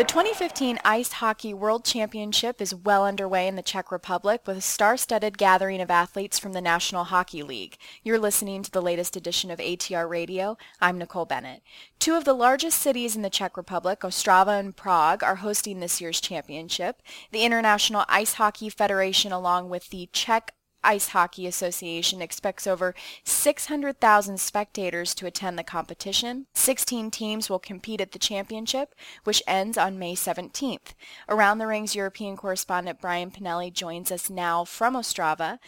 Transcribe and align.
The 0.00 0.06
2015 0.06 0.78
Ice 0.82 1.12
Hockey 1.12 1.52
World 1.52 1.84
Championship 1.84 2.62
is 2.62 2.74
well 2.74 3.04
underway 3.04 3.46
in 3.46 3.56
the 3.56 3.62
Czech 3.62 3.92
Republic 3.92 4.40
with 4.46 4.56
a 4.56 4.62
star-studded 4.62 5.36
gathering 5.36 5.82
of 5.82 5.90
athletes 5.90 6.38
from 6.38 6.54
the 6.54 6.62
National 6.62 7.04
Hockey 7.04 7.42
League. 7.42 7.76
You're 8.02 8.18
listening 8.18 8.62
to 8.62 8.70
the 8.70 8.80
latest 8.80 9.14
edition 9.14 9.50
of 9.50 9.58
ATR 9.58 10.08
Radio. 10.08 10.56
I'm 10.80 10.96
Nicole 10.96 11.26
Bennett. 11.26 11.60
Two 11.98 12.14
of 12.14 12.24
the 12.24 12.32
largest 12.32 12.78
cities 12.78 13.14
in 13.14 13.20
the 13.20 13.28
Czech 13.28 13.58
Republic, 13.58 14.00
Ostrava 14.00 14.58
and 14.58 14.74
Prague, 14.74 15.22
are 15.22 15.34
hosting 15.34 15.80
this 15.80 16.00
year's 16.00 16.22
championship. 16.22 17.02
The 17.30 17.44
International 17.44 18.06
Ice 18.08 18.32
Hockey 18.32 18.70
Federation 18.70 19.32
along 19.32 19.68
with 19.68 19.90
the 19.90 20.08
Czech 20.14 20.54
Ice 20.82 21.08
Hockey 21.08 21.46
Association 21.46 22.22
expects 22.22 22.66
over 22.66 22.94
600,000 23.24 24.40
spectators 24.40 25.14
to 25.14 25.26
attend 25.26 25.58
the 25.58 25.64
competition. 25.64 26.46
16 26.54 27.10
teams 27.10 27.50
will 27.50 27.58
compete 27.58 28.00
at 28.00 28.12
the 28.12 28.18
championship, 28.18 28.94
which 29.24 29.42
ends 29.46 29.76
on 29.76 29.98
May 29.98 30.14
17th. 30.14 30.94
Around 31.28 31.58
the 31.58 31.66
Rings 31.66 31.94
European 31.94 32.36
correspondent 32.36 33.00
Brian 33.00 33.30
Pinelli 33.30 33.72
joins 33.72 34.10
us 34.10 34.30
now 34.30 34.64
from 34.64 34.94
Ostrava. 34.94 35.58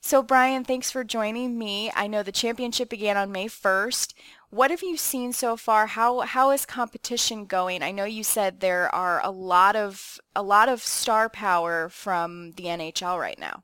So 0.00 0.22
Brian, 0.22 0.64
thanks 0.64 0.90
for 0.90 1.04
joining 1.04 1.58
me. 1.58 1.90
I 1.94 2.06
know 2.06 2.22
the 2.22 2.32
championship 2.32 2.88
began 2.88 3.16
on 3.16 3.32
May 3.32 3.46
1st. 3.46 4.14
What 4.50 4.70
have 4.70 4.82
you 4.82 4.98
seen 4.98 5.32
so 5.32 5.56
far? 5.56 5.86
How 5.86 6.20
how 6.20 6.50
is 6.50 6.66
competition 6.66 7.46
going? 7.46 7.82
I 7.82 7.90
know 7.90 8.04
you 8.04 8.22
said 8.22 8.60
there 8.60 8.94
are 8.94 9.18
a 9.24 9.30
lot 9.30 9.76
of 9.76 10.20
a 10.36 10.42
lot 10.42 10.68
of 10.68 10.82
star 10.82 11.30
power 11.30 11.88
from 11.88 12.52
the 12.52 12.64
NHL 12.64 13.18
right 13.18 13.38
now. 13.38 13.62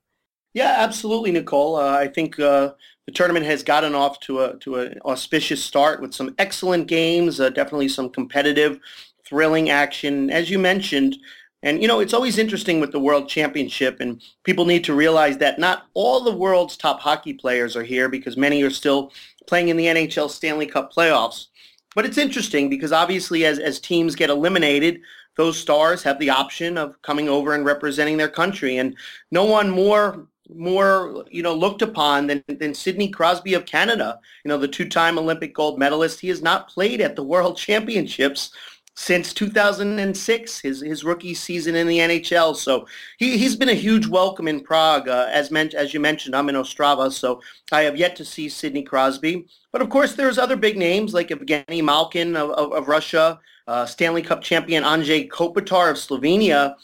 Yeah, 0.55 0.75
absolutely, 0.79 1.31
Nicole. 1.33 1.77
Uh, 1.77 1.93
I 1.99 2.09
think 2.09 2.39
uh, 2.41 2.73
the 3.07 3.13
tournament 3.13 3.47
has 3.47 3.63
gotten 3.63 3.95
off 3.95 4.21
to 4.21 4.41
a 4.41 4.57
to 4.59 4.77
an 4.77 4.99
auspicious 5.05 5.63
start 5.63 6.01
with 6.01 6.15
some 6.15 6.35
excellent 6.39 6.89
games, 6.89 7.41
uh, 7.41 7.51
definitely 7.51 7.89
some 7.89 8.11
competitive, 8.11 8.81
thrilling 9.25 9.71
action, 9.71 10.31
as 10.31 10.51
you 10.51 10.59
mentioned. 10.59 11.17
And 11.63 11.83
you 11.83 11.89
know, 11.89 12.01
it's 12.01 12.15
always 12.15 12.39
interesting 12.39 12.81
with 12.81 12.93
the 12.93 13.01
World 13.01 13.29
Championship, 13.29 14.01
and 14.01 14.23
people 14.45 14.65
need 14.65 14.85
to 14.85 14.95
realize 14.95 15.39
that 15.39 15.59
not 15.59 15.87
all 15.95 16.21
the 16.23 16.35
world's 16.35 16.77
top 16.77 17.01
hockey 17.01 17.35
players 17.35 17.77
are 17.77 17.83
here 17.85 18.09
because 18.09 18.37
many 18.37 18.63
are 18.63 18.71
still 18.71 19.13
playing 19.47 19.69
in 19.69 19.77
the 19.77 19.87
NHL 19.87 20.31
Stanley 20.31 20.67
Cup 20.67 20.93
playoffs. 20.93 21.47
But 21.95 22.05
it's 22.07 22.19
interesting 22.19 22.71
because 22.71 22.93
obviously, 22.93 23.45
as 23.45 23.59
as 23.59 23.81
teams 23.81 24.15
get 24.15 24.31
eliminated, 24.31 25.01
those 25.37 25.59
stars 25.59 26.03
have 26.03 26.19
the 26.19 26.31
option 26.31 26.79
of 26.79 27.01
coming 27.03 27.29
over 27.29 27.55
and 27.55 27.65
representing 27.65 28.17
their 28.17 28.29
country, 28.29 28.77
and 28.77 28.97
no 29.31 29.45
one 29.45 29.71
more 29.71 30.27
more, 30.55 31.25
you 31.31 31.43
know, 31.43 31.55
looked 31.55 31.83
upon 31.83 32.27
than, 32.27 32.45
than 32.49 32.75
Sidney 32.75 33.09
Crosby 33.09 33.55
of 33.55 33.67
Canada. 33.67 34.19
You 34.45 34.49
know, 34.49 34.59
the 34.59 34.69
two-time 34.69 35.19
Olympic 35.19 35.55
gold 35.55 35.79
medalist. 35.79 36.21
He 36.21 36.29
has 36.29 36.43
not 36.43 36.69
played 36.69 37.01
at 37.01 37.17
the 37.17 37.23
World 37.23 37.57
Championships 37.69 38.51
since 38.99 39.33
2006, 39.33 40.59
his 40.59 40.81
his 40.81 41.05
rookie 41.05 41.33
season 41.33 41.77
in 41.77 41.87
the 41.87 41.99
NHL. 41.99 42.57
So 42.57 42.89
he 43.17 43.39
he's 43.39 43.55
been 43.55 43.69
a 43.69 43.75
huge 43.75 44.09
welcome 44.09 44.49
in 44.49 44.61
Prague. 44.61 45.09
Uh, 45.09 45.29
as 45.31 45.53
meant 45.53 45.73
as 45.73 45.95
you 45.95 46.01
mentioned, 46.01 46.35
I'm 46.35 46.49
in 46.49 46.57
Ostrava, 46.57 47.13
so 47.13 47.41
I 47.71 47.83
have 47.83 47.97
yet 47.97 48.17
to 48.17 48.25
see 48.25 48.49
Sidney 48.49 48.83
Crosby. 48.83 49.47
But 49.71 49.83
of 49.83 49.91
course, 49.91 50.15
there's 50.15 50.37
other 50.37 50.57
big 50.57 50.77
names 50.77 51.15
like 51.15 51.29
Evgeny 51.29 51.83
Malkin 51.83 52.35
of, 52.35 52.51
of, 52.51 52.73
of 52.73 52.89
Russia, 52.89 53.39
uh, 53.69 53.87
Stanley 53.87 54.23
Cup 54.23 54.43
champion 54.43 54.83
Andrej 54.83 55.29
Kopitar 55.29 55.91
of 55.91 55.97
Slovenia 55.97 56.75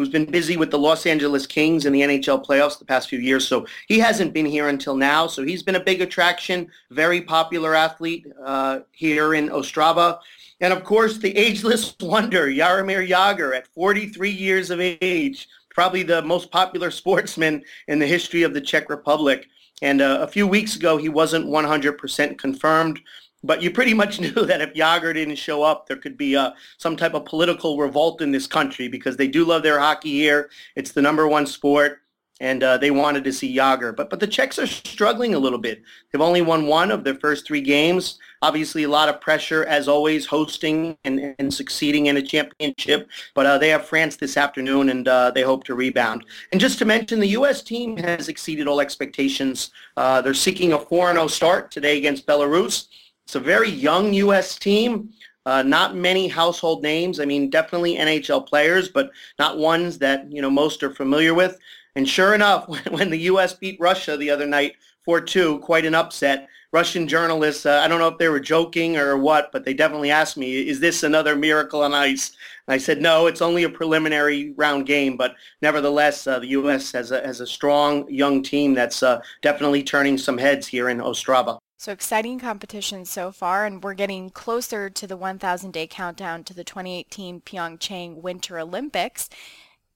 who's 0.00 0.08
been 0.08 0.24
busy 0.24 0.56
with 0.56 0.70
the 0.70 0.78
Los 0.78 1.04
Angeles 1.04 1.46
Kings 1.46 1.84
in 1.84 1.92
the 1.92 2.00
NHL 2.00 2.42
playoffs 2.42 2.78
the 2.78 2.86
past 2.86 3.10
few 3.10 3.18
years. 3.18 3.46
So 3.46 3.66
he 3.86 3.98
hasn't 3.98 4.32
been 4.32 4.46
here 4.46 4.68
until 4.68 4.96
now. 4.96 5.26
So 5.26 5.44
he's 5.44 5.62
been 5.62 5.74
a 5.74 5.84
big 5.84 6.00
attraction, 6.00 6.70
very 6.90 7.20
popular 7.20 7.74
athlete 7.74 8.26
uh, 8.42 8.80
here 8.92 9.34
in 9.34 9.50
Ostrava. 9.50 10.18
And 10.62 10.72
of 10.72 10.84
course, 10.84 11.18
the 11.18 11.36
ageless 11.36 11.94
wonder, 12.00 12.46
Jaromir 12.46 13.06
Jagr, 13.06 13.54
at 13.54 13.68
43 13.74 14.30
years 14.30 14.70
of 14.70 14.80
age, 14.80 15.46
probably 15.68 16.02
the 16.02 16.22
most 16.22 16.50
popular 16.50 16.90
sportsman 16.90 17.62
in 17.86 17.98
the 17.98 18.06
history 18.06 18.42
of 18.42 18.54
the 18.54 18.60
Czech 18.62 18.88
Republic. 18.88 19.48
And 19.82 20.00
uh, 20.00 20.20
a 20.22 20.26
few 20.26 20.46
weeks 20.46 20.76
ago, 20.76 20.96
he 20.96 21.10
wasn't 21.10 21.46
100% 21.46 22.38
confirmed 22.38 23.00
but 23.42 23.62
you 23.62 23.70
pretty 23.70 23.94
much 23.94 24.20
knew 24.20 24.46
that 24.46 24.60
if 24.60 24.74
Jagr 24.74 25.14
didn't 25.14 25.36
show 25.36 25.62
up, 25.62 25.86
there 25.86 25.96
could 25.96 26.16
be 26.16 26.36
uh, 26.36 26.52
some 26.78 26.96
type 26.96 27.14
of 27.14 27.24
political 27.24 27.78
revolt 27.78 28.20
in 28.20 28.32
this 28.32 28.46
country 28.46 28.88
because 28.88 29.16
they 29.16 29.28
do 29.28 29.44
love 29.44 29.62
their 29.62 29.80
hockey 29.80 30.12
here. 30.12 30.50
It's 30.76 30.92
the 30.92 31.02
number 31.02 31.26
one 31.26 31.46
sport, 31.46 32.02
and 32.40 32.62
uh, 32.62 32.78
they 32.78 32.90
wanted 32.90 33.22
to 33.24 33.32
see 33.32 33.54
Jagr. 33.54 33.94
But 33.94 34.10
but 34.10 34.20
the 34.20 34.26
Czechs 34.26 34.58
are 34.58 34.66
struggling 34.66 35.34
a 35.34 35.38
little 35.38 35.58
bit. 35.58 35.82
They've 36.10 36.20
only 36.20 36.42
won 36.42 36.66
one 36.66 36.90
of 36.90 37.04
their 37.04 37.14
first 37.14 37.46
three 37.46 37.60
games. 37.60 38.18
Obviously, 38.42 38.84
a 38.84 38.88
lot 38.88 39.10
of 39.10 39.20
pressure 39.20 39.64
as 39.66 39.86
always, 39.86 40.24
hosting 40.24 40.96
and, 41.04 41.34
and 41.38 41.52
succeeding 41.52 42.06
in 42.06 42.16
a 42.16 42.22
championship. 42.22 43.10
But 43.34 43.44
uh, 43.44 43.58
they 43.58 43.68
have 43.68 43.84
France 43.84 44.16
this 44.16 44.38
afternoon, 44.38 44.88
and 44.88 45.06
uh, 45.06 45.30
they 45.32 45.42
hope 45.42 45.64
to 45.64 45.74
rebound. 45.74 46.24
And 46.50 46.60
just 46.60 46.78
to 46.78 46.86
mention, 46.86 47.20
the 47.20 47.28
U.S. 47.28 47.62
team 47.62 47.98
has 47.98 48.28
exceeded 48.28 48.66
all 48.66 48.80
expectations. 48.80 49.72
Uh, 49.98 50.22
they're 50.22 50.32
seeking 50.32 50.72
a 50.72 50.78
4-0 50.78 51.28
start 51.28 51.70
today 51.70 51.98
against 51.98 52.26
Belarus. 52.26 52.86
It's 53.26 53.34
a 53.34 53.40
very 53.40 53.70
young 53.70 54.12
U.S. 54.14 54.58
team. 54.58 55.10
Uh, 55.46 55.62
not 55.62 55.96
many 55.96 56.28
household 56.28 56.82
names. 56.82 57.18
I 57.18 57.24
mean, 57.24 57.48
definitely 57.48 57.96
NHL 57.96 58.46
players, 58.46 58.88
but 58.88 59.10
not 59.38 59.58
ones 59.58 59.98
that 59.98 60.30
you 60.30 60.42
know 60.42 60.50
most 60.50 60.82
are 60.82 60.94
familiar 60.94 61.34
with. 61.34 61.58
And 61.96 62.08
sure 62.08 62.34
enough, 62.34 62.68
when 62.90 63.10
the 63.10 63.18
U.S. 63.18 63.54
beat 63.54 63.78
Russia 63.80 64.16
the 64.16 64.30
other 64.30 64.46
night 64.46 64.74
4-2, 65.06 65.60
quite 65.60 65.86
an 65.86 65.94
upset. 65.94 66.48
Russian 66.72 67.08
journalists, 67.08 67.66
uh, 67.66 67.80
I 67.82 67.88
don't 67.88 67.98
know 67.98 68.06
if 68.06 68.18
they 68.18 68.28
were 68.28 68.38
joking 68.38 68.96
or 68.96 69.16
what, 69.16 69.50
but 69.50 69.64
they 69.64 69.74
definitely 69.74 70.12
asked 70.12 70.36
me, 70.36 70.68
is 70.68 70.78
this 70.78 71.02
another 71.02 71.34
miracle 71.34 71.82
on 71.82 71.92
ice? 71.92 72.30
And 72.68 72.74
I 72.74 72.78
said, 72.78 73.02
no, 73.02 73.26
it's 73.26 73.42
only 73.42 73.64
a 73.64 73.68
preliminary 73.68 74.52
round 74.56 74.86
game, 74.86 75.16
but 75.16 75.34
nevertheless, 75.62 76.28
uh, 76.28 76.38
the 76.38 76.46
U.S. 76.48 76.92
has 76.92 77.10
a, 77.10 77.26
has 77.26 77.40
a 77.40 77.46
strong 77.46 78.08
young 78.08 78.40
team 78.40 78.72
that's 78.72 79.02
uh, 79.02 79.20
definitely 79.42 79.82
turning 79.82 80.16
some 80.16 80.38
heads 80.38 80.68
here 80.68 80.90
in 80.90 80.98
Ostrava. 80.98 81.58
So 81.80 81.92
exciting 81.92 82.38
competition 82.38 83.06
so 83.06 83.32
far, 83.32 83.64
and 83.64 83.82
we're 83.82 83.94
getting 83.94 84.28
closer 84.28 84.90
to 84.90 85.06
the 85.06 85.16
1,000 85.16 85.70
day 85.70 85.86
countdown 85.86 86.44
to 86.44 86.52
the 86.52 86.62
2018 86.62 87.40
Pyeongchang 87.40 88.16
Winter 88.16 88.58
Olympics. 88.58 89.30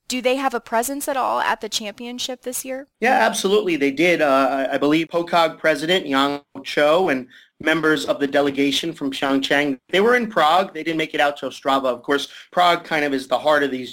Do 0.09 0.23
they 0.23 0.37
have 0.37 0.55
a 0.55 0.61
presence 0.61 1.09
at 1.09 1.19
all 1.19 1.41
at 1.41 1.61
the 1.61 1.69
championship 1.69 2.41
this 2.41 2.65
year? 2.65 2.89
Yeah, 3.01 3.19
absolutely. 3.21 3.77
They 3.77 3.91
did. 3.91 4.23
Uh, 4.23 4.67
I 4.73 4.79
believe 4.79 5.09
POCOG 5.09 5.59
president 5.59 6.07
Yang 6.07 6.41
Cho 6.63 7.11
and 7.11 7.29
members 7.61 8.07
of 8.07 8.19
the 8.19 8.29
delegation 8.29 8.95
from 8.95 9.11
Pyeongchang, 9.11 9.79
they 9.91 10.01
were 10.01 10.17
in 10.17 10.31
Prague. 10.31 10.73
They 10.73 10.85
didn't 10.85 10.97
make 10.97 11.13
it 11.13 11.21
out 11.21 11.37
to 11.39 11.49
Ostrava. 11.49 11.85
Of 11.85 12.03
course, 12.03 12.29
Prague 12.51 12.85
kind 12.85 13.05
of 13.05 13.13
is 13.13 13.29
the 13.29 13.39
heart 13.39 13.63
of 13.63 13.71
these 13.71 13.93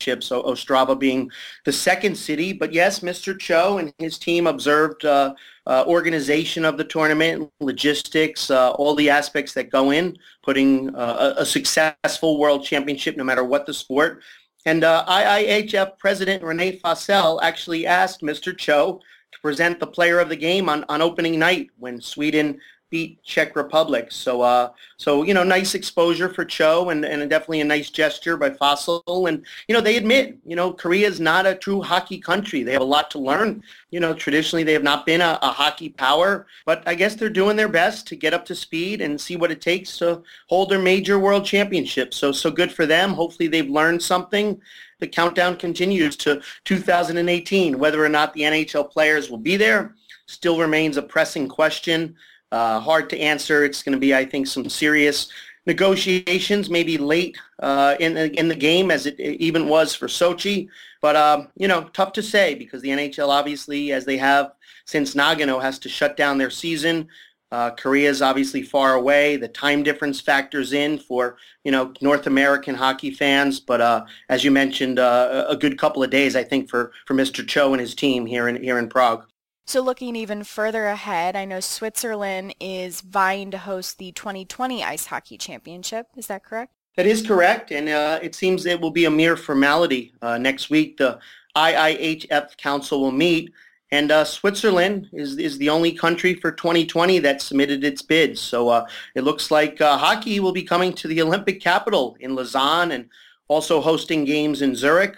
so 0.00 0.42
Ostrava 0.42 0.98
being 0.98 1.30
the 1.64 1.72
second 1.72 2.16
city. 2.16 2.52
But 2.52 2.72
yes, 2.72 3.00
Mr. 3.00 3.38
Cho 3.38 3.78
and 3.78 3.92
his 3.98 4.18
team 4.18 4.46
observed 4.46 5.04
uh, 5.04 5.34
uh, 5.66 5.84
organization 5.86 6.64
of 6.64 6.76
the 6.76 6.84
tournament, 6.84 7.50
logistics, 7.60 8.50
uh, 8.50 8.72
all 8.72 8.94
the 8.94 9.10
aspects 9.10 9.54
that 9.54 9.70
go 9.70 9.90
in 9.90 10.16
putting 10.42 10.94
uh, 10.94 11.34
a, 11.36 11.42
a, 11.42 11.46
successful 11.46 12.38
world 12.38 12.64
championship, 12.64 13.16
no 13.16 13.24
matter 13.24 13.44
what 13.44 13.64
the 13.64 13.72
sport. 13.72 14.22
And 14.66 14.84
uh, 14.84 15.04
IIHF 15.08 15.98
President 15.98 16.42
Rene 16.42 16.78
Fasel 16.80 17.40
actually 17.42 17.86
asked 17.86 18.20
Mr. 18.20 18.56
Cho 18.56 19.00
to 19.32 19.40
present 19.40 19.80
the 19.80 19.86
player 19.86 20.20
of 20.20 20.28
the 20.28 20.36
game 20.36 20.68
on, 20.68 20.84
on 20.88 21.02
opening 21.02 21.38
night 21.38 21.70
when 21.78 22.00
Sweden 22.00 22.60
beat 22.94 23.20
Czech 23.24 23.56
Republic. 23.56 24.12
So, 24.12 24.42
uh, 24.42 24.70
so 24.98 25.24
you 25.24 25.34
know, 25.34 25.42
nice 25.42 25.74
exposure 25.74 26.28
for 26.28 26.44
Cho, 26.44 26.90
and, 26.90 27.04
and 27.04 27.28
definitely 27.28 27.60
a 27.60 27.64
nice 27.64 27.90
gesture 27.90 28.36
by 28.36 28.50
Fasel. 28.50 29.28
And 29.28 29.44
you 29.66 29.74
know, 29.74 29.80
they 29.80 29.96
admit, 29.96 30.38
you 30.46 30.54
know, 30.54 30.72
Korea 30.72 31.08
is 31.08 31.18
not 31.18 31.44
a 31.44 31.56
true 31.56 31.82
hockey 31.82 32.18
country. 32.18 32.62
They 32.62 32.70
have 32.70 32.82
a 32.82 32.84
lot 32.84 33.10
to 33.10 33.18
learn. 33.18 33.64
You 33.90 33.98
know, 33.98 34.14
traditionally 34.14 34.62
they 34.62 34.74
have 34.74 34.84
not 34.84 35.06
been 35.06 35.20
a, 35.20 35.40
a 35.42 35.48
hockey 35.48 35.88
power, 35.88 36.46
but 36.66 36.84
I 36.86 36.94
guess 36.94 37.16
they're 37.16 37.28
doing 37.28 37.56
their 37.56 37.68
best 37.68 38.06
to 38.06 38.14
get 38.14 38.32
up 38.32 38.44
to 38.44 38.54
speed 38.54 39.00
and 39.00 39.20
see 39.20 39.34
what 39.34 39.50
it 39.50 39.60
takes 39.60 39.98
to 39.98 40.22
hold 40.46 40.70
their 40.70 40.78
major 40.78 41.18
world 41.18 41.44
championship. 41.44 42.14
So, 42.14 42.30
so 42.30 42.48
good 42.48 42.70
for 42.70 42.86
them. 42.86 43.12
Hopefully, 43.12 43.48
they've 43.48 43.68
learned 43.68 44.04
something 44.04 44.60
the 45.00 45.08
countdown 45.08 45.56
continues 45.56 46.14
to 46.18 46.40
2018. 46.64 47.76
Whether 47.76 48.04
or 48.04 48.08
not 48.08 48.32
the 48.34 48.42
NHL 48.42 48.88
players 48.88 49.30
will 49.30 49.38
be 49.38 49.56
there 49.56 49.96
still 50.26 50.58
remains 50.58 50.96
a 50.96 51.02
pressing 51.02 51.48
question. 51.48 52.16
Uh, 52.54 52.78
hard 52.78 53.10
to 53.10 53.18
answer. 53.18 53.64
It's 53.64 53.82
going 53.82 53.94
to 53.94 53.98
be, 53.98 54.14
I 54.14 54.24
think, 54.24 54.46
some 54.46 54.68
serious 54.68 55.28
negotiations, 55.66 56.70
maybe 56.70 56.96
late 56.96 57.36
uh, 57.58 57.96
in 57.98 58.14
the, 58.14 58.32
in 58.38 58.46
the 58.46 58.54
game, 58.54 58.92
as 58.92 59.06
it 59.06 59.18
even 59.18 59.68
was 59.68 59.92
for 59.92 60.06
Sochi. 60.06 60.68
But 61.02 61.16
um, 61.16 61.48
you 61.56 61.66
know, 61.66 61.90
tough 61.92 62.12
to 62.12 62.22
say 62.22 62.54
because 62.54 62.80
the 62.80 62.90
NHL, 62.90 63.28
obviously, 63.28 63.90
as 63.90 64.04
they 64.04 64.16
have 64.18 64.52
since 64.84 65.16
Nagano, 65.16 65.60
has 65.60 65.80
to 65.80 65.88
shut 65.88 66.16
down 66.16 66.38
their 66.38 66.48
season. 66.48 67.08
Uh, 67.50 67.72
Korea 67.72 68.08
is 68.08 68.22
obviously 68.22 68.62
far 68.62 68.94
away. 68.94 69.36
The 69.36 69.48
time 69.48 69.82
difference 69.82 70.20
factors 70.20 70.72
in 70.72 70.98
for 70.98 71.36
you 71.64 71.72
know 71.72 71.92
North 72.00 72.28
American 72.28 72.76
hockey 72.76 73.10
fans. 73.10 73.58
But 73.58 73.80
uh, 73.80 74.04
as 74.28 74.44
you 74.44 74.52
mentioned, 74.52 75.00
uh, 75.00 75.46
a 75.48 75.56
good 75.56 75.76
couple 75.76 76.04
of 76.04 76.10
days, 76.10 76.36
I 76.36 76.44
think, 76.44 76.70
for 76.70 76.92
for 77.04 77.14
Mr. 77.14 77.44
Cho 77.44 77.72
and 77.72 77.80
his 77.80 77.96
team 77.96 78.26
here 78.26 78.46
in 78.46 78.62
here 78.62 78.78
in 78.78 78.88
Prague. 78.88 79.26
So 79.66 79.80
looking 79.80 80.14
even 80.14 80.44
further 80.44 80.86
ahead, 80.86 81.36
I 81.36 81.46
know 81.46 81.58
Switzerland 81.60 82.54
is 82.60 83.00
vying 83.00 83.50
to 83.50 83.58
host 83.58 83.96
the 83.96 84.12
2020 84.12 84.84
Ice 84.84 85.06
Hockey 85.06 85.38
Championship. 85.38 86.08
Is 86.16 86.26
that 86.26 86.44
correct? 86.44 86.72
That 86.96 87.06
is 87.06 87.26
correct, 87.26 87.72
and 87.72 87.88
uh, 87.88 88.20
it 88.22 88.34
seems 88.34 88.66
it 88.66 88.80
will 88.80 88.90
be 88.90 89.06
a 89.06 89.10
mere 89.10 89.36
formality. 89.36 90.12
Uh, 90.20 90.38
next 90.38 90.68
week, 90.68 90.98
the 90.98 91.18
IIHF 91.56 92.56
Council 92.58 93.00
will 93.00 93.10
meet, 93.10 93.52
and 93.90 94.12
uh, 94.12 94.24
Switzerland 94.24 95.08
is, 95.12 95.38
is 95.38 95.56
the 95.58 95.70
only 95.70 95.92
country 95.92 96.34
for 96.34 96.52
2020 96.52 97.18
that 97.20 97.40
submitted 97.40 97.82
its 97.84 98.02
bid. 98.02 98.38
So 98.38 98.68
uh, 98.68 98.86
it 99.14 99.22
looks 99.22 99.50
like 99.50 99.80
uh, 99.80 99.96
hockey 99.96 100.40
will 100.40 100.52
be 100.52 100.62
coming 100.62 100.92
to 100.92 101.08
the 101.08 101.22
Olympic 101.22 101.60
capital 101.60 102.16
in 102.20 102.34
Lausanne 102.34 102.92
and 102.92 103.08
also 103.48 103.80
hosting 103.80 104.24
games 104.24 104.62
in 104.62 104.76
Zurich. 104.76 105.16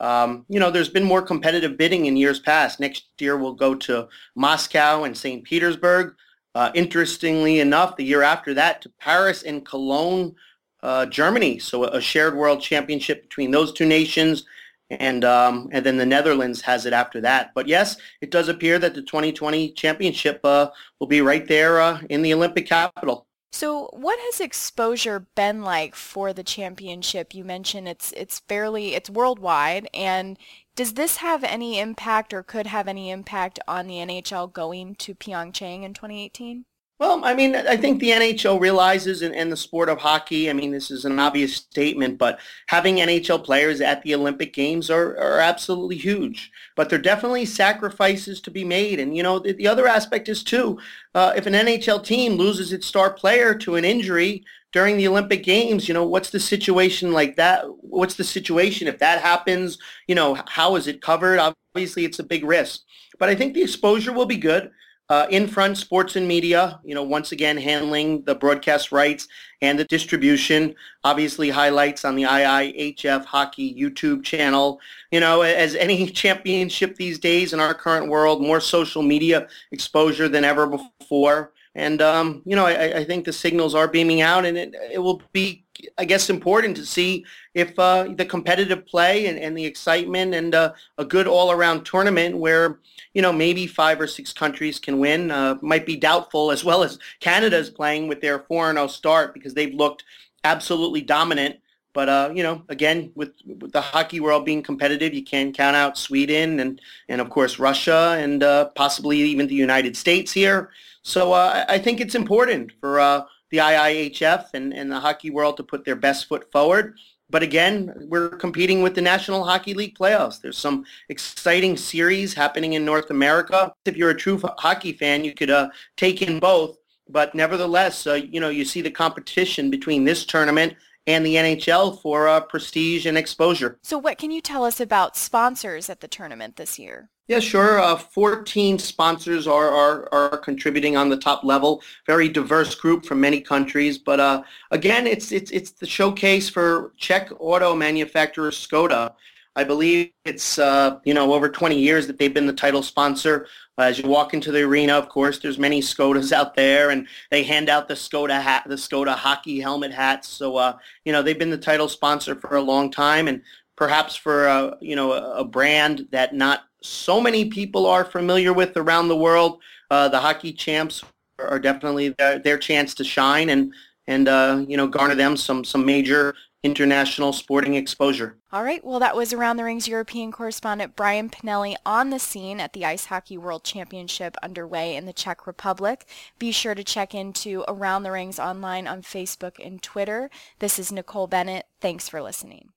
Um, 0.00 0.44
you 0.48 0.60
know, 0.60 0.70
there's 0.70 0.88
been 0.88 1.04
more 1.04 1.22
competitive 1.22 1.76
bidding 1.76 2.06
in 2.06 2.16
years 2.16 2.40
past. 2.40 2.80
Next 2.80 3.04
year 3.18 3.36
we'll 3.36 3.54
go 3.54 3.74
to 3.74 4.08
Moscow 4.34 5.04
and 5.04 5.16
St. 5.16 5.44
Petersburg. 5.44 6.14
Uh, 6.54 6.70
interestingly 6.74 7.60
enough, 7.60 7.96
the 7.96 8.04
year 8.04 8.22
after 8.22 8.54
that 8.54 8.80
to 8.82 8.88
Paris 9.00 9.42
and 9.42 9.66
Cologne 9.66 10.34
uh, 10.82 11.06
Germany. 11.06 11.58
So 11.58 11.84
a 11.84 12.00
shared 12.00 12.36
world 12.36 12.60
championship 12.60 13.22
between 13.22 13.50
those 13.50 13.72
two 13.72 13.86
nations. 13.86 14.44
And 14.90 15.24
um, 15.24 15.70
and 15.72 15.84
then 15.84 15.96
the 15.96 16.04
Netherlands 16.04 16.60
has 16.60 16.84
it 16.84 16.92
after 16.92 17.20
that. 17.22 17.52
But 17.54 17.66
yes, 17.66 17.96
it 18.20 18.30
does 18.30 18.48
appear 18.48 18.78
that 18.78 18.94
the 18.94 19.00
2020 19.00 19.72
championship 19.72 20.40
uh, 20.44 20.68
will 21.00 21.06
be 21.06 21.22
right 21.22 21.48
there 21.48 21.80
uh, 21.80 22.02
in 22.10 22.20
the 22.20 22.34
Olympic 22.34 22.66
capital. 22.68 23.26
So 23.54 23.88
what 23.92 24.18
has 24.18 24.40
exposure 24.40 25.28
been 25.36 25.62
like 25.62 25.94
for 25.94 26.32
the 26.32 26.42
championship? 26.42 27.36
You 27.36 27.44
mentioned 27.44 27.86
it's 27.86 28.10
it's 28.16 28.40
fairly 28.40 28.96
it's 28.96 29.08
worldwide 29.08 29.88
and 29.94 30.36
does 30.74 30.94
this 30.94 31.18
have 31.18 31.44
any 31.44 31.78
impact 31.78 32.34
or 32.34 32.42
could 32.42 32.66
have 32.66 32.88
any 32.88 33.12
impact 33.12 33.60
on 33.68 33.86
the 33.86 33.98
NHL 33.98 34.52
going 34.52 34.96
to 34.96 35.14
Pyeongchang 35.14 35.84
in 35.84 35.94
2018? 35.94 36.64
Well, 37.00 37.24
I 37.24 37.34
mean, 37.34 37.56
I 37.56 37.76
think 37.76 37.98
the 37.98 38.10
NHL 38.10 38.60
realizes 38.60 39.20
in, 39.20 39.34
in, 39.34 39.50
the 39.50 39.56
sport 39.56 39.88
of 39.88 39.98
hockey, 39.98 40.48
I 40.48 40.52
mean, 40.52 40.70
this 40.70 40.92
is 40.92 41.04
an 41.04 41.18
obvious 41.18 41.56
statement, 41.56 42.18
but 42.18 42.38
having 42.68 42.96
NHL 42.96 43.42
players 43.42 43.80
at 43.80 44.02
the 44.02 44.14
Olympic 44.14 44.54
Games 44.54 44.90
are, 44.90 45.16
are 45.18 45.40
absolutely 45.40 45.96
huge. 45.96 46.52
But 46.76 46.88
there 46.88 46.98
are 47.00 47.02
definitely 47.02 47.46
sacrifices 47.46 48.40
to 48.42 48.50
be 48.52 48.64
made. 48.64 49.00
And, 49.00 49.16
you 49.16 49.24
know, 49.24 49.40
the, 49.40 49.54
the 49.54 49.66
other 49.66 49.88
aspect 49.88 50.28
is, 50.28 50.44
too, 50.44 50.78
uh, 51.16 51.32
if 51.34 51.46
an 51.46 51.54
NHL 51.54 52.04
team 52.04 52.34
loses 52.34 52.72
its 52.72 52.86
star 52.86 53.12
player 53.12 53.56
to 53.56 53.74
an 53.74 53.84
injury 53.84 54.44
during 54.70 54.96
the 54.96 55.08
Olympic 55.08 55.42
Games, 55.42 55.88
you 55.88 55.94
know, 55.94 56.06
what's 56.06 56.30
the 56.30 56.38
situation 56.38 57.12
like 57.12 57.34
that? 57.34 57.64
What's 57.80 58.14
the 58.14 58.24
situation 58.24 58.86
if 58.86 59.00
that 59.00 59.20
happens? 59.20 59.78
You 60.06 60.14
know, 60.14 60.38
how 60.46 60.76
is 60.76 60.86
it 60.86 61.02
covered? 61.02 61.40
Obviously, 61.40 62.04
it's 62.04 62.20
a 62.20 62.24
big 62.24 62.44
risk. 62.44 62.82
But 63.18 63.28
I 63.28 63.34
think 63.34 63.54
the 63.54 63.62
exposure 63.62 64.12
will 64.12 64.26
be 64.26 64.36
good. 64.36 64.70
Uh, 65.10 65.26
Infront 65.30 65.76
Sports 65.76 66.16
and 66.16 66.26
Media, 66.26 66.80
you 66.84 66.94
know, 66.94 67.02
once 67.02 67.32
again 67.32 67.56
handling 67.56 68.22
the 68.22 68.34
broadcast 68.34 68.90
rights 68.90 69.28
and 69.60 69.78
the 69.78 69.84
distribution. 69.84 70.74
Obviously, 71.04 71.50
highlights 71.50 72.04
on 72.04 72.14
the 72.14 72.22
IIHF 72.22 73.24
Hockey 73.24 73.74
YouTube 73.74 74.24
channel. 74.24 74.80
You 75.10 75.20
know, 75.20 75.42
as 75.42 75.74
any 75.74 76.06
championship 76.10 76.96
these 76.96 77.18
days 77.18 77.52
in 77.52 77.60
our 77.60 77.74
current 77.74 78.08
world, 78.08 78.42
more 78.42 78.60
social 78.60 79.02
media 79.02 79.46
exposure 79.72 80.28
than 80.28 80.44
ever 80.44 80.66
before. 80.66 81.52
And 81.74 82.00
um, 82.00 82.42
you 82.44 82.54
know, 82.54 82.66
I, 82.66 82.98
I, 82.98 83.04
think 83.04 83.24
the 83.24 83.32
signals 83.32 83.74
are 83.74 83.88
beaming 83.88 84.20
out, 84.20 84.44
and 84.44 84.56
it, 84.56 84.74
it 84.92 84.98
will 84.98 85.20
be, 85.32 85.64
I 85.98 86.04
guess, 86.04 86.30
important 86.30 86.76
to 86.76 86.86
see 86.86 87.24
if 87.52 87.76
uh, 87.80 88.14
the 88.14 88.24
competitive 88.24 88.86
play 88.86 89.26
and, 89.26 89.36
and 89.38 89.58
the 89.58 89.64
excitement 89.64 90.34
and 90.34 90.54
uh, 90.54 90.72
a 90.98 91.04
good 91.04 91.26
all-around 91.26 91.84
tournament 91.84 92.36
where 92.36 92.78
you 93.12 93.22
know 93.22 93.32
maybe 93.32 93.66
five 93.66 94.00
or 94.00 94.06
six 94.06 94.32
countries 94.32 94.78
can 94.78 95.00
win 95.00 95.32
uh, 95.32 95.56
might 95.62 95.84
be 95.84 95.96
doubtful, 95.96 96.52
as 96.52 96.64
well 96.64 96.84
as 96.84 97.00
Canada's 97.18 97.70
playing 97.70 98.06
with 98.06 98.20
their 98.20 98.38
4-0 98.38 98.88
start 98.88 99.34
because 99.34 99.54
they've 99.54 99.74
looked 99.74 100.04
absolutely 100.44 101.00
dominant. 101.00 101.56
But 101.94 102.08
uh, 102.08 102.32
you 102.34 102.42
know, 102.42 102.62
again, 102.68 103.12
with, 103.14 103.32
with, 103.46 103.72
the 103.72 103.80
hockey 103.80 104.18
world 104.18 104.44
being 104.44 104.62
competitive, 104.62 105.14
you 105.14 105.22
can't 105.22 105.56
count 105.56 105.76
out 105.76 105.96
Sweden 105.96 106.60
and 106.60 106.80
and 107.08 107.20
of 107.20 107.30
course 107.30 107.58
Russia 107.58 108.16
and 108.18 108.42
uh, 108.42 108.66
possibly 108.74 109.18
even 109.18 109.46
the 109.46 109.54
United 109.54 109.96
States 109.96 110.32
here. 110.32 110.70
So 111.02 111.32
uh, 111.32 111.64
I 111.68 111.78
think 111.78 112.00
it's 112.00 112.16
important 112.16 112.72
for 112.80 112.98
uh, 112.98 113.22
the 113.50 113.58
IIHF 113.58 114.46
and, 114.54 114.74
and 114.74 114.90
the 114.90 114.98
hockey 114.98 115.30
world 115.30 115.56
to 115.58 115.62
put 115.62 115.84
their 115.84 115.96
best 115.96 116.26
foot 116.26 116.50
forward. 116.50 116.96
But 117.30 117.42
again, 117.42 117.92
we're 118.08 118.30
competing 118.30 118.82
with 118.82 118.94
the 118.94 119.00
National 119.00 119.44
Hockey 119.44 119.72
League 119.74 119.96
playoffs. 119.96 120.40
There's 120.40 120.58
some 120.58 120.84
exciting 121.08 121.76
series 121.76 122.34
happening 122.34 122.72
in 122.72 122.84
North 122.84 123.10
America. 123.10 123.72
If 123.84 123.96
you're 123.96 124.10
a 124.10 124.16
true 124.16 124.40
hockey 124.58 124.92
fan, 124.92 125.24
you 125.24 125.32
could 125.32 125.50
uh, 125.50 125.70
take 125.96 126.22
in 126.22 126.40
both. 126.40 126.76
But 127.08 127.34
nevertheless, 127.34 128.06
uh, 128.06 128.14
you 128.14 128.40
know, 128.40 128.48
you 128.48 128.64
see 128.64 128.80
the 128.80 128.90
competition 128.90 129.70
between 129.70 130.04
this 130.04 130.24
tournament 130.24 130.74
and 131.06 131.24
the 131.24 131.36
NHL 131.36 132.00
for 132.00 132.28
uh, 132.28 132.40
prestige 132.40 133.06
and 133.06 133.18
exposure. 133.18 133.78
So 133.82 133.98
what 133.98 134.18
can 134.18 134.30
you 134.30 134.40
tell 134.40 134.64
us 134.64 134.80
about 134.80 135.16
sponsors 135.16 135.90
at 135.90 136.00
the 136.00 136.08
tournament 136.08 136.56
this 136.56 136.78
year? 136.78 137.10
Yeah, 137.26 137.40
sure. 137.40 137.80
Uh, 137.80 137.96
14 137.96 138.78
sponsors 138.78 139.46
are, 139.46 139.70
are, 139.70 140.08
are 140.12 140.36
contributing 140.38 140.96
on 140.96 141.08
the 141.08 141.16
top 141.16 141.42
level. 141.42 141.82
Very 142.06 142.28
diverse 142.28 142.74
group 142.74 143.06
from 143.06 143.18
many 143.18 143.40
countries. 143.40 143.96
But 143.96 144.20
uh, 144.20 144.42
again, 144.70 145.06
it's, 145.06 145.32
it's, 145.32 145.50
it's 145.50 145.70
the 145.70 145.86
showcase 145.86 146.50
for 146.50 146.92
Czech 146.98 147.30
auto 147.38 147.74
manufacturer 147.74 148.50
Skoda. 148.50 149.14
I 149.56 149.64
believe 149.64 150.10
it's, 150.24 150.58
uh, 150.58 150.98
you 151.04 151.14
know, 151.14 151.32
over 151.32 151.48
20 151.48 151.78
years 151.78 152.06
that 152.06 152.18
they've 152.18 152.34
been 152.34 152.46
the 152.46 152.52
title 152.52 152.82
sponsor. 152.82 153.46
As 153.78 153.98
you 153.98 154.08
walk 154.08 154.34
into 154.34 154.50
the 154.50 154.62
arena, 154.62 154.94
of 154.94 155.08
course, 155.08 155.38
there's 155.38 155.58
many 155.58 155.80
Skodas 155.80 156.32
out 156.38 156.54
there, 156.54 156.90
and 156.90 157.06
they 157.30 157.42
hand 157.42 157.68
out 157.68 157.88
the 157.88 157.94
Skoda 157.94 158.40
hat, 158.40 158.64
the 158.66 158.74
Skoda 158.74 159.14
hockey 159.14 159.60
helmet 159.60 159.92
hats. 159.92 160.28
So, 160.28 160.56
uh, 160.56 160.76
you 161.04 161.12
know, 161.12 161.22
they've 161.22 161.38
been 161.38 161.50
the 161.50 161.58
title 161.58 161.88
sponsor 161.88 162.34
for 162.34 162.56
a 162.56 162.62
long 162.62 162.90
time, 162.90 163.28
and 163.28 163.42
perhaps 163.76 164.16
for, 164.16 164.48
uh, 164.48 164.74
you 164.80 164.96
know, 164.96 165.12
a, 165.12 165.40
a 165.40 165.44
brand 165.44 166.08
that 166.10 166.34
not 166.34 166.62
so 166.82 167.20
many 167.20 167.46
people 167.46 167.86
are 167.86 168.04
familiar 168.04 168.52
with 168.52 168.76
around 168.76 169.08
the 169.08 169.16
world. 169.16 169.60
Uh, 169.90 170.08
the 170.08 170.20
hockey 170.20 170.52
champs 170.52 171.02
are 171.38 171.58
definitely 171.58 172.10
their, 172.10 172.38
their 172.38 172.58
chance 172.58 172.94
to 172.94 173.04
shine 173.04 173.50
and 173.50 173.72
and 174.06 174.28
uh, 174.28 174.64
you 174.68 174.76
know 174.76 174.86
garner 174.86 175.14
them 175.14 175.36
some 175.36 175.64
some 175.64 175.84
major 175.84 176.34
international 176.64 177.32
sporting 177.32 177.74
exposure. 177.74 178.38
All 178.50 178.64
right, 178.64 178.84
well 178.84 178.98
that 178.98 179.14
was 179.14 179.32
Around 179.32 179.58
the 179.58 179.64
Rings 179.64 179.86
European 179.86 180.32
correspondent 180.32 180.96
Brian 180.96 181.30
Pinelli 181.30 181.76
on 181.86 182.10
the 182.10 182.18
scene 182.18 182.58
at 182.58 182.72
the 182.72 182.84
Ice 182.84 183.06
Hockey 183.06 183.38
World 183.38 183.62
Championship 183.62 184.36
underway 184.42 184.96
in 184.96 185.06
the 185.06 185.12
Czech 185.12 185.46
Republic. 185.46 186.06
Be 186.38 186.50
sure 186.50 186.74
to 186.74 186.82
check 186.82 187.14
into 187.14 187.64
Around 187.68 188.02
the 188.02 188.10
Rings 188.10 188.38
online 188.40 188.88
on 188.88 189.02
Facebook 189.02 189.64
and 189.64 189.80
Twitter. 189.82 190.30
This 190.58 190.78
is 190.78 190.90
Nicole 190.90 191.28
Bennett. 191.28 191.66
Thanks 191.80 192.08
for 192.08 192.20
listening. 192.20 192.73